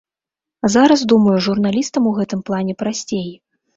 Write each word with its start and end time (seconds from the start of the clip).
Зараз, 0.75 1.03
думаю, 1.13 1.35
журналістам 1.47 2.07
у 2.13 2.15
гэтым 2.21 2.41
плане 2.51 2.73
прасцей. 2.81 3.29